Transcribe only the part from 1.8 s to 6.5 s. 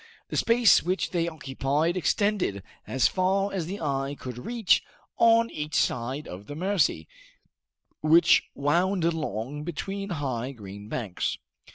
extended as far as the eye could reach on each side of